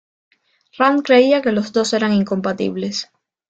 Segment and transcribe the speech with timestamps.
[0.79, 3.11] Rand creía que los dos eran incompatibles.